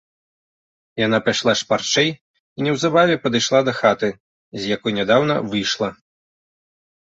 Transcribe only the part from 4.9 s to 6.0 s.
нядаўна выйшла.